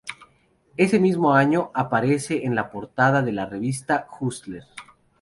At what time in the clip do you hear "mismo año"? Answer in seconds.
0.99-1.69